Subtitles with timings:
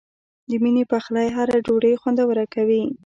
[0.49, 2.83] د مینې پخلی هره ډوډۍ خوندوره کوي.